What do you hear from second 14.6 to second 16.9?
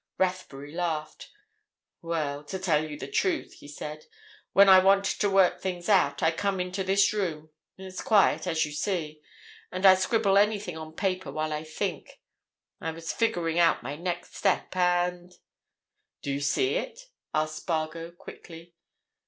and—" "Do you see